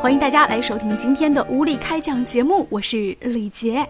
[0.00, 3.86] 欢迎大家来收听今天的无理开讲节目，我是李杰。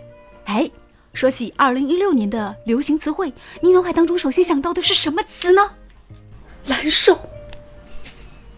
[0.46, 0.68] 哎，
[1.12, 3.32] 说起二零一六年的流行词汇，
[3.62, 5.70] 你脑海当中首先想到的是什么词呢？
[6.66, 7.16] 蓝瘦、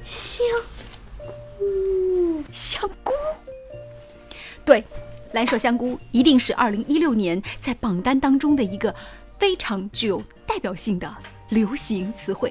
[0.02, 0.46] 香
[1.59, 3.12] 菇、香菇。
[4.64, 4.82] 对，
[5.32, 8.95] 蓝瘦香菇一定是二零一六年在榜单当中的一个
[9.39, 11.14] 非常具有代表性的
[11.50, 12.50] 流行词汇。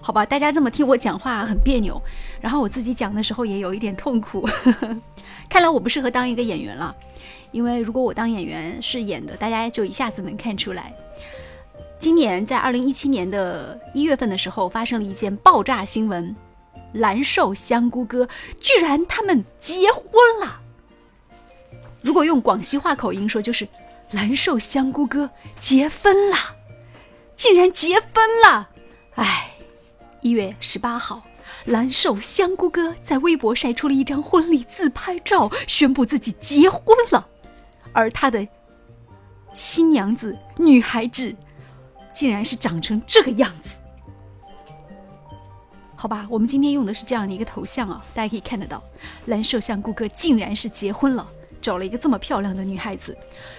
[0.00, 2.00] 好吧，大家这么听我讲话很别扭，
[2.40, 4.48] 然后我自己讲的时候也有一点痛苦。
[5.50, 6.96] 看来我不适合当一个演员了，
[7.50, 10.94] 因为如果我当演员是演的，大家就一下子能看出来。
[11.98, 16.34] 今年在二零一七年的一月份的时候，发生了一件爆炸新闻：
[16.92, 18.26] 蓝瘦香菇哥
[18.60, 20.06] 居然他们结婚
[20.40, 20.60] 了。
[22.00, 23.68] 如果用广西话口音说，就是
[24.12, 25.28] 蓝瘦香菇哥
[25.60, 26.36] 结婚了，
[27.36, 28.06] 竟然结婚
[28.46, 28.70] 了！
[29.16, 29.47] 哎。
[30.20, 31.22] 一月十八号，
[31.66, 37.26] 蓝瘦香菇哥在微博晒出了一张婚礼自拍照，宣布自己结婚了。
[37.92, 38.46] 而他的
[39.52, 41.34] 新娘子女孩子，
[42.12, 43.78] 竟然是长成这个样子。
[45.94, 48.82] 好吧，我们今天用的是这样的一个头像啊，大家可以看得到，
[49.26, 51.28] 蓝瘦香菇哥竟然是结婚了，
[51.60, 53.16] 找了一个这么漂亮的女孩子，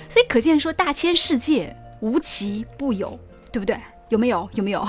[0.07, 3.19] 所以可见说大千世界无奇不有，
[3.51, 3.77] 对不对？
[4.07, 4.49] 有没有？
[4.53, 4.87] 有没有？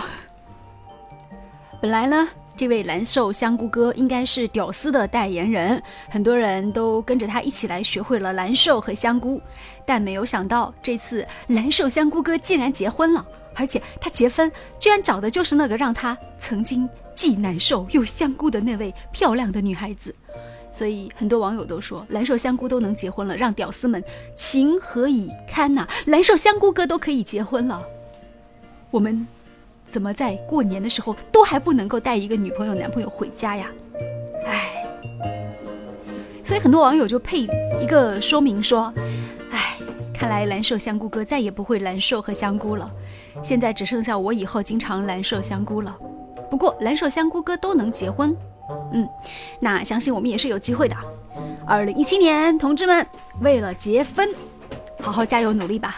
[1.80, 2.28] 本来呢，
[2.58, 9.40] 这位蓝瘦香菇哥应该是屌丝的代言人，很多人都跟着他一起来学会了蓝瘦和香菇，
[9.86, 20.14] 但没有想到这次蓝瘦香菇哥竟然结婚了，而且他结婚居然找的就是那个让他曾经既难受又香菇的那位漂亮的女孩子，
[20.74, 25.88] 所以很多网友都说蓝瘦香菇都能结婚了，让屌丝们情何以堪呐！
[26.04, 27.82] 蓝瘦香菇哥都可以结婚了，
[28.90, 29.26] 我们。
[29.90, 33.66] 怎么在过年的时候都还不能够带一个女朋友、男朋友回家呀？
[34.46, 34.84] 唉，
[36.44, 37.40] 所以很多网友就配
[37.80, 38.92] 一个说明说
[39.50, 39.78] ：“唉，
[40.14, 42.90] 看来蓝瘦香菇哥再也不会蓝瘦和香菇了，
[43.42, 45.96] 现在只剩下我以后经常蓝瘦香菇了。
[46.48, 48.36] 不过蓝瘦香菇哥都能结婚，
[48.92, 49.08] 嗯，
[49.58, 50.96] 那相信我们也是有机会的。
[51.66, 53.06] 二零一七年，同志们
[53.40, 54.28] 为了结婚，
[55.00, 55.96] 好好加油努力吧。”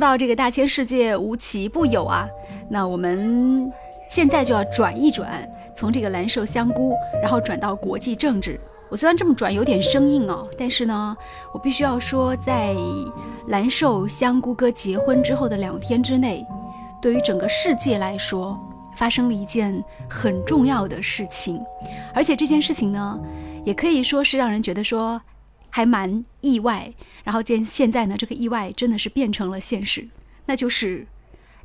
[0.00, 2.26] 到这个大千世界无奇不有啊，
[2.68, 3.70] 那我们
[4.08, 8.58] 现在就要转一转，从这个蓝瘦香菇，然后转到国际政治。
[8.88, 11.16] 我虽然这么转有点生硬哦，但是呢，
[11.52, 12.74] 我必须要说，在
[13.46, 16.44] 蓝瘦香菇哥结婚之后的两天之内，
[17.00, 18.58] 对于整个世界来说，
[18.96, 21.60] 发生了一件很重要的事情，
[22.12, 23.20] 而且这件事情呢，
[23.64, 25.20] 也可以说是让人觉得说。
[25.70, 26.92] 还蛮意外，
[27.24, 30.08] 然后见现在呢，这个意外真的是变成了现实，
[30.46, 31.06] 那就是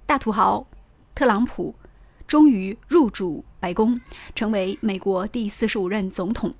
[0.06, 0.66] 大土豪
[1.14, 1.76] 特朗普
[2.28, 4.00] 终于入主白宫，
[4.36, 6.54] 成为美国第四十五任总统。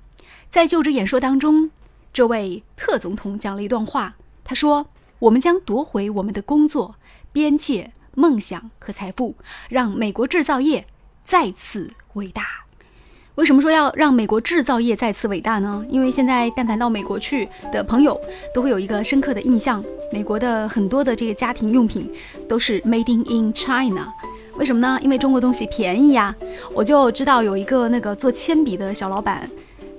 [0.48, 1.70] 在就职演说当中，
[2.12, 4.88] 这位特总统讲了一段话，他说
[5.20, 6.96] ：“我们将夺回我们的工作、
[7.32, 9.34] 边界、梦想和财富，
[9.68, 10.86] 让美国制造业
[11.24, 12.42] 再次伟大。”
[13.36, 15.84] 为什么说要让美国制造业再次伟大呢？
[15.90, 18.18] 因为现在但凡到美国去的朋友，
[18.54, 22.10] 都会有一个深刻的印象，美国的很多的这个家庭用品
[22.48, 24.10] 都是 Made in China。
[24.56, 24.98] 为什么呢？
[25.02, 26.34] 因为中国东西便宜呀。
[26.74, 29.46] 我就知道有一个那个做铅笔的小老板，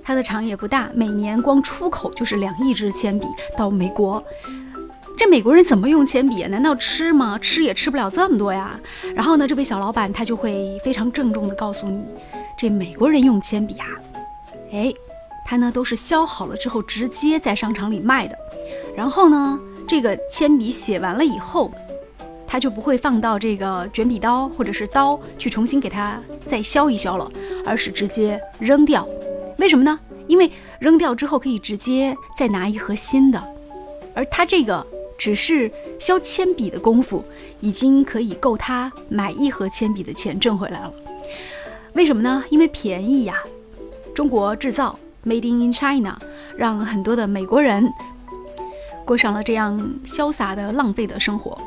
[0.02, 4.20] 他的厂也不大，每年光出口就是两亿支铅笔到美国。
[5.16, 6.42] 这美国人怎么用铅笔？
[6.46, 7.38] 难道吃吗？
[7.38, 8.80] 吃也吃不了这么多呀。
[9.14, 12.02] 然后呢，这位小老板他就会非常郑重地告诉你。
[12.58, 13.86] 这美国人用铅笔啊，
[14.72, 14.92] 哎，
[15.46, 18.36] 他呢都是削好了之后直接在商场里卖的。
[18.96, 21.70] 然后呢，这个铅笔写完了以后，
[22.48, 27.30] 他就不会放到这个卷笔刀或者是刀去重新给它再削一削了，
[27.64, 29.06] 而是直接扔掉。
[29.58, 29.96] 为什么呢？
[30.26, 30.50] 因为
[30.80, 33.40] 扔掉之后可以直接再拿一盒新的，
[34.14, 34.84] 而他这个
[35.16, 35.70] 只是
[36.00, 37.24] 削铅笔的功夫，
[37.60, 40.92] 已经可以够他买一盒铅笔的钱挣回来了。
[41.98, 42.44] 为什么呢？
[42.48, 43.34] 因为便宜呀，
[44.14, 44.96] 中国制造
[45.26, 46.16] ，Made in China，
[46.56, 47.92] 让很多的美国人
[49.04, 51.58] 过上了这样潇洒的浪费的生活。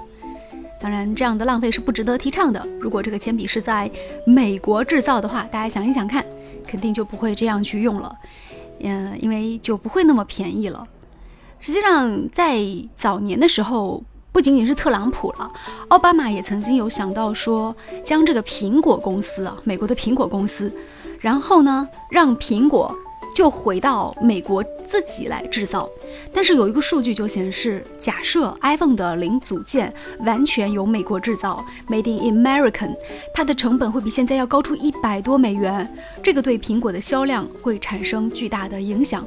[0.79, 2.65] 当然，这样的浪费是不值得提倡的。
[2.79, 3.91] 如果这个铅笔是在
[4.25, 6.25] 美国制造的话，大家想一想看，
[6.65, 8.17] 肯定就不会这样去用了。
[8.79, 10.87] 嗯，因为就不会那么便宜了。
[11.59, 12.57] 实际上，在
[12.95, 14.01] 早年的时候，
[14.33, 15.51] 不仅仅是特朗普了，
[15.89, 20.71] 奥巴马也曾经有想到说，将这个苹果公司啊，美国的苹果公司，
[21.19, 22.95] 然后呢，让苹果
[23.35, 25.89] 就回到美国自己来制造。
[26.33, 32.95] 但是有一个数据就显示，假设 iPhone 的零组件完全由美国制造，Made in American，
[33.33, 35.93] 它的成本会比现在要高出一百多美元，
[36.23, 39.25] 这个对苹果的销量会产生巨大的影响。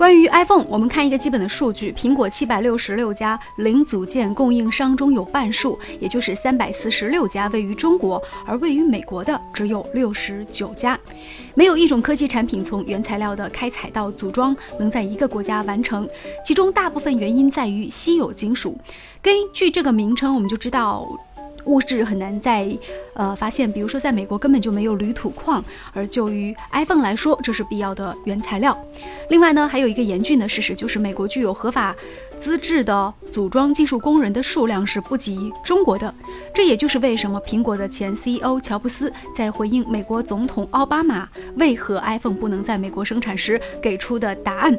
[0.00, 10.98] 关于 iPhone，我们看一个基本的数据：苹果七百六十六家零组件供应商中有半数，也就是三百四十六家位于中国，而位于美国的只有六十九家。
[11.54, 16.08] 没有一种科技产品从原材料的开采到组装能在一个国家完成，
[16.42, 18.78] 其中大部分原因在于稀有金属。
[19.20, 21.06] 根据这个名称，我们就知道。
[21.64, 22.66] 物质很难在
[23.14, 25.62] 呃发现，比如说在美国根本就没有铝土矿，
[25.92, 28.76] 而就于 iPhone 来说，这是必要的原材料。
[29.28, 31.94] 另外呢，还有一个严峻的事实，就是美国具有合法
[32.38, 36.12] 资质的组装技术工人的数量是不及中国的。
[36.54, 44.76] 这也就是为什么苹果的前 CEO 乔布斯在回应美国总统奥巴马为何 iPhone 不能在美国生产时给出的答案。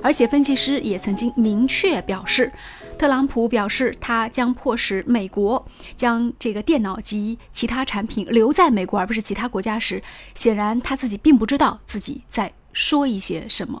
[0.00, 2.52] 而且分析师也曾经明确表示。
[2.98, 5.64] 特朗普表示，他将迫使美国
[5.94, 10.02] 将这个电脑及其他产品留在美国，而不是其他国家时，
[10.34, 13.80] 显然他自己并不知道自己在说一些什么。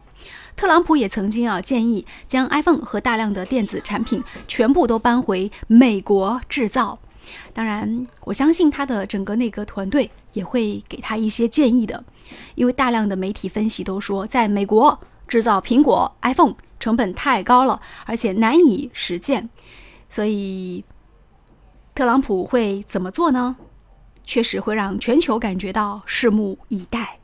[0.54, 6.96] 特朗普也曾经啊建议将 iPhone 和大量的电子产品全部都搬回美国制造。
[7.52, 12.04] 当然，我相信他的整个内阁团队也会给他一些建议的，
[12.54, 16.54] 因为大量的媒体分析都说，在美国制造苹果 iPhone。
[16.78, 19.48] 成本太高了，而且难以实践，
[20.08, 20.84] 所以
[21.94, 23.56] 特朗普会怎么做呢？
[24.24, 27.18] 确实会让全球感觉到拭目以待。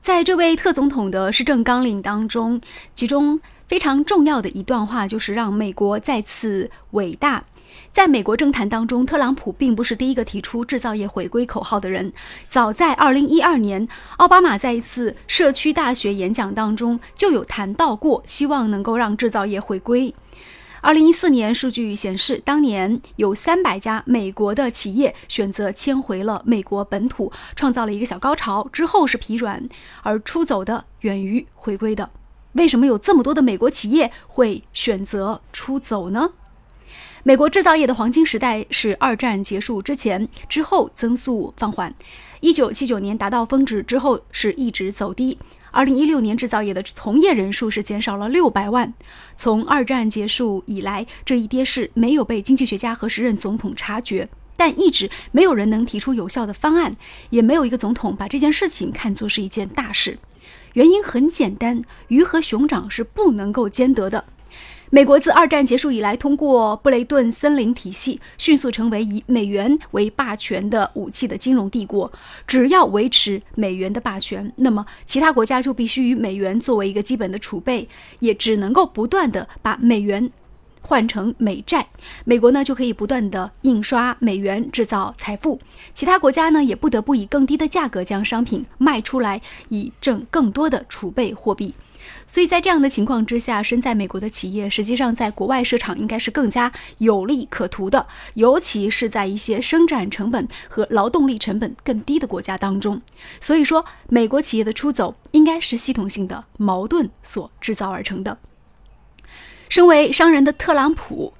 [0.00, 2.60] 在这位特总统的施政纲领当中，
[2.94, 7.44] 其中非常重要的一段话就是让美国再次伟大。
[7.92, 12.12] 在美国政坛当中，特朗普并不是第一个提出制造业回归口号的人。
[12.48, 13.88] 早在2012年，
[14.18, 20.14] 奥巴马在一次社区大学演讲当中就有谈到过，希望能够让制造业回归。
[20.82, 28.68] 2014年，数据显示，当年有300家美国的企业选择迁回了美国本土，创造了一个小高潮。
[28.72, 29.68] 之后是疲软，
[30.02, 32.10] 而出走的远于回归的。
[32.52, 36.30] 为什么有这么多的美国企业会选择出走呢？
[37.26, 41.92] 美国制造业的黄金时代是二战结束之前，之后增速放缓。
[42.38, 45.36] 一九七九年达到峰值之后是一直走低。
[45.72, 48.94] 二零一六年制造业的从业人数是减少了六百万。
[49.36, 56.94] 从二战结束以来，这一跌势没有被经济学家和时任总统察觉，但一直没有人能提出有效的方案，
[57.30, 60.16] 也没有一个总统把这件事情看作是一件大事。
[60.74, 64.26] 原因很简单，鱼和熊掌是不能够兼得的。
[64.90, 72.10] 美国自二战结束以来，通过布雷顿森林体系，迅速成为以美元为霸权的武器的金融帝国。
[72.46, 77.88] 只要维持美元的霸权，那么其他国家就必须以美元作为一个基本的储备，
[78.20, 80.30] 也只能够不断的把美元
[80.80, 81.84] 换成美债。
[82.24, 85.60] 美国呢就可以不断的印刷美元，制造财富。
[85.94, 91.74] 其他国家呢也不得不以更低的价格将商品卖出来，以挣更多的储备货币。
[92.26, 103.00] 所以在这样的情况之下，身在美国的企业实际上在国外市场应该是更加有利可图的，尤其是在一些生产成本和劳动力成本更低的国家当中。
[103.40, 108.38] 所以说，美国企业的出走应该是系统性的矛盾所制造而成的。
[109.68, 111.34] 身为商人的特朗普，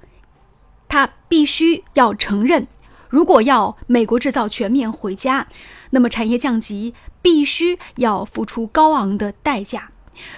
[0.89, 2.67] 他必须要承认，
[3.09, 5.47] 如果要美国制造全面回家，
[5.91, 9.91] 那么产业降级必须要付出高昂的代价。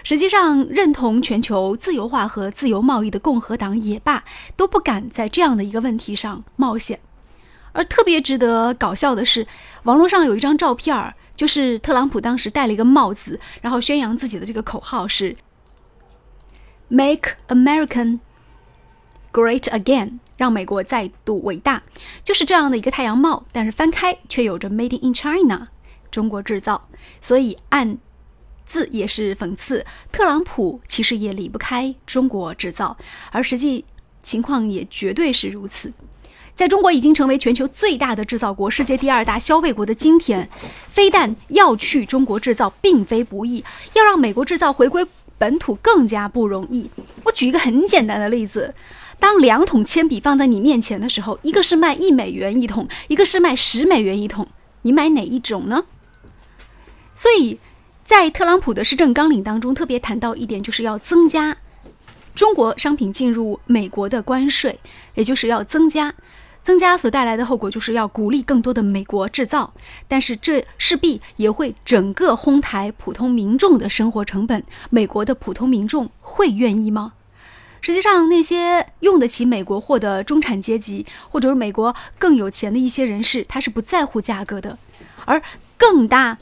[0.03, 4.23] 实际上，认同全球自由化和自由贸易的共和党也罢，
[4.55, 6.99] 都不敢在这样的一个问题上冒险。
[7.71, 9.45] 而特别值得搞笑的是，
[9.83, 15.37] 网络上有一张照片儿，就是特朗普当时戴了一个帽子，然后宣扬自己的这个口号是
[16.87, 18.19] “Make American
[19.31, 21.83] Great Again”，让美国再度伟大。
[22.23, 25.67] 就是这样的一个太阳帽，但是翻开却有着 “Made in China”，
[26.09, 26.87] 中国制造。
[27.21, 27.99] 所以按。
[28.69, 32.95] 字也是讽刺，特朗普其实也离不开中国制造，
[33.31, 33.83] 而实际
[34.21, 35.91] 情况也绝对是如此。
[36.53, 40.47] 在中国已经成为全球最大的制造国、世界第二大消费国的今天，
[40.91, 45.03] 非但要去中国制造并非不易，要让美国制造回归
[45.39, 46.87] 本土更加不容易。
[47.23, 48.75] 我举一个很简单的例子：
[49.19, 54.47] 当两桶铅笔放在你面前的时候，一个是卖一美元一桶，一个是卖十美元一桶，
[54.83, 55.85] 你买哪一种呢？
[57.15, 57.57] 所以。
[58.09, 61.55] 在特朗普的施政纲领当中，特别谈到一点，就是要增加
[62.33, 64.79] 中国商品进入美国的关税，
[65.13, 66.15] 也就是要增加。
[66.63, 69.71] 增加所带来的后果就是要鼓励更多的美国制造，
[70.07, 74.63] 但是这势必也会整个哄抬普通民众的生活成本。
[74.89, 77.13] 美国的普通民众会愿意吗？
[77.79, 84.79] 实际上，那些用得起美国货的中产阶级，或者是美国更有钱的一些人士，他是不在乎价格的。
[85.25, 85.39] 而
[85.77, 86.39] 更大、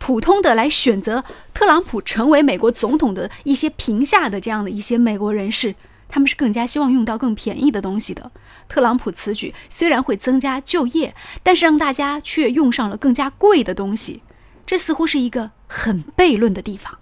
[0.00, 1.22] 普通的来选择
[1.54, 5.76] 特朗普成为美国总统的一些评下的这样的一些美国人士。
[6.08, 8.32] 他们是更加希望用到更便宜的东西的。
[8.68, 11.14] 特朗普此举虽然会增加就业，
[11.44, 14.22] 但是让大家却用上了更加贵的东西，
[14.66, 16.98] 这似乎是一个很悖论的地方。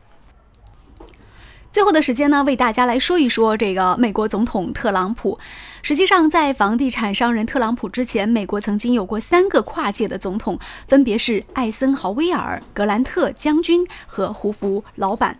[1.79, 5.39] 最后的时间呢，为大家来说一说这个美国总统特朗普。
[5.81, 10.59] 实际上，在房地产商人特朗普之前，美国曾经有过三个跨界的总统，
[10.89, 15.39] 分别是艾森豪威尔、格兰特将军和胡佛老板。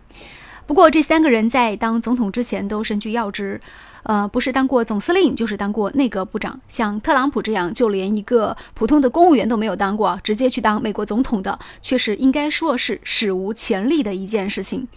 [0.69, 3.59] 不过，这三个人在当总统之前都身居要职，
[4.03, 6.61] 呃，不是当过总司令，就是当过内阁部长。
[6.67, 14.87] 像特朗普这样，就连一个普通的公务员都没有当过，直接去当美国总统的，却是应该说是史无前例的一件事情。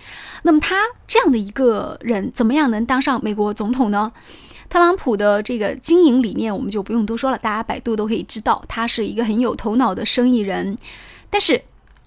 [0.42, 0.76] 那么，他
[1.06, 4.12] 这样的一个人，怎么样能当上美国总统呢？
[4.68, 10.76] 特朗普的这个经营理念，我们就不用多说了，大家百度都可以知道，他是一个很有头脑的生意人，
[11.30, 11.62] 但是。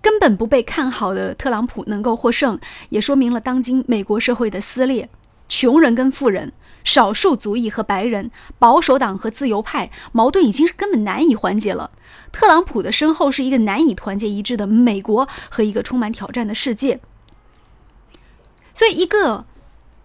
[0.06, 2.60] 根本不被看好的特朗普能够获胜，
[2.90, 5.10] 也说明了当今美国社会的撕裂：
[5.50, 11.90] 穷人跟富人、少数族裔和白人、保守党和自由派矛盾已经是根本难以缓解了。
[12.32, 17.00] 特朗普的身后是一个难以团结一致的美国和一个充满挑战的世界。
[18.76, 19.46] 所以，一个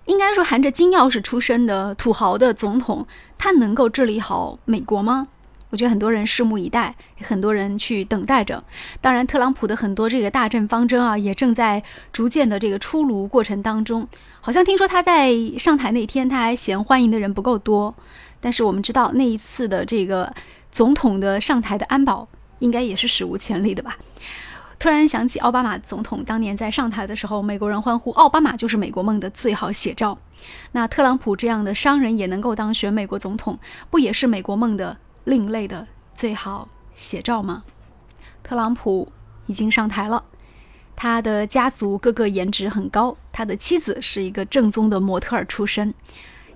[0.06, 5.28] 应该说含着金钥匙出身的土豪的总统，他能够治理好美国吗？
[5.70, 8.62] 我觉得很多人拭目以待，很多人去等待着。
[9.00, 14.06] 当然，特朗普的很多这个大政方针啊，也正在逐渐的这个出炉过程当中。
[14.40, 17.94] 好像听说他在上台那天，他还嫌欢迎的人不够多。
[18.40, 20.32] 但是我们知道，那一次的这个
[20.72, 22.26] 总统的上台的安保，
[22.58, 23.96] 应该也是史无前例的吧？
[24.80, 30.18] 突然想起奥巴马总统当年在上台的时候，美国人欢呼：“奥巴马就是美国梦的最好写照。”
[30.72, 33.58] 那特朗普这样的商人也能够当选美国总统，
[33.90, 34.96] 不也是美国梦的？
[35.24, 37.64] 另类的最好写照吗？
[38.42, 39.10] 特朗普
[39.46, 40.24] 已经上台了，
[40.96, 45.94] 他的家族个个颜值很高，他的妻子是一个正宗的模特儿出身，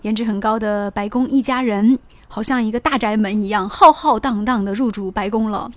[0.02, 5.70] 颜值很高的白宫一家人，好像一个大宅门一样，浩浩荡荡的入住白宫了。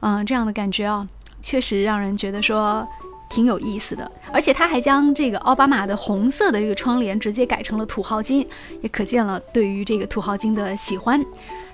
[0.00, 1.08] 嗯，这样的感觉啊，
[1.42, 2.86] 确实让人觉得说
[3.28, 4.10] 挺有意思的。
[4.32, 8.46] 而且他还将这个奥巴马的红色的这个窗帘直接改成了土豪金，
[8.82, 11.24] 也可见了对于这个土豪金的喜欢。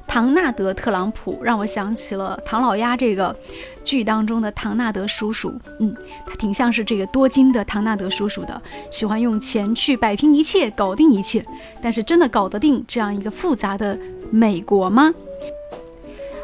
[0.08, 3.36] 唐纳德·特朗普让我想起了唐老鸭这个
[3.84, 5.94] 剧当中的唐纳德叔叔，嗯，
[6.24, 11.44] 他挺像是这个多金的唐纳德叔叔的，喜欢用钱去摆平一切，搞定一切。
[11.82, 13.98] 但是真的搞得定这样一个复杂的
[14.30, 15.12] 美国吗？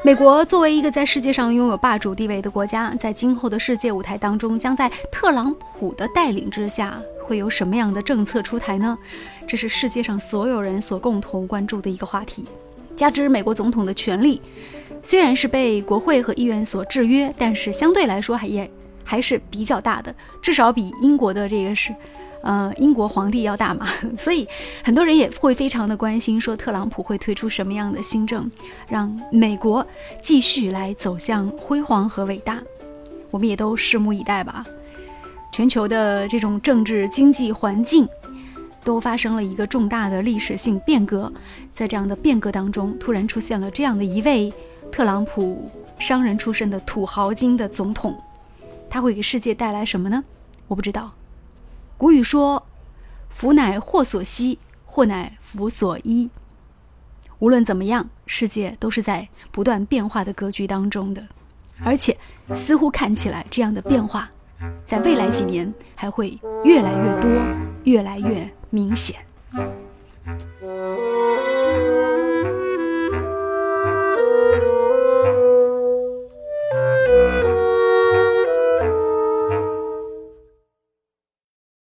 [0.04, 8.98] 美国作为一个在世界上拥有霸主地位的国家，在今后的世界舞台当中，将在特朗普的带领之下，会有什么样的政策出台呢？
[9.46, 12.44] 这是世界上所有人所共同关注的一个话题。
[12.96, 14.40] 加之美国总统的权力
[15.02, 18.70] 虽然是被国会和议员所制约，但是相对来说还也
[19.02, 21.92] 还是比较大的，至少比英国的这个是，
[22.42, 23.88] 呃，英国皇帝要大嘛。
[24.16, 24.46] 所以
[24.84, 28.48] 很多人也会非常的关心，说特朗普会推出什么样的新政，
[28.88, 29.84] 让美国
[30.20, 32.62] 继续来走向辉煌和伟大。
[33.32, 34.64] 我们也都拭目以待吧。
[35.50, 38.08] 全球的这种政治经济环境。
[38.84, 41.32] 都发生了一个重大的历史性变革，
[41.72, 44.52] 在这样的变革当中，突然出现了这样的一位
[44.90, 48.20] 特朗普商人出身的土豪金的总统，
[48.90, 50.22] 他会给世界带来什么呢？
[50.68, 51.12] 我不知道。
[51.96, 52.62] 古语说
[53.30, 56.28] ：“福乃祸所依，祸乃福所依。”
[57.38, 61.22] 无论怎么样，世界都是在不断变化的格局当中的，
[61.84, 62.16] 而且
[62.54, 64.30] 似乎看起来这样的变化，
[64.86, 67.30] 在未来几年还会越来越多，
[67.84, 68.48] 越来越。
[68.72, 69.14] 明显。